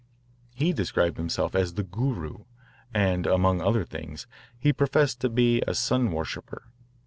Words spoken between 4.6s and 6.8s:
professed to be a sun worshipper.